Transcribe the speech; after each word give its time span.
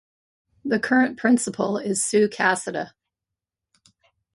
The 0.65 0.79
current 0.79 1.19
principal 1.19 1.77
is 1.77 2.03
Sue 2.03 2.27
Cassata. 2.27 2.93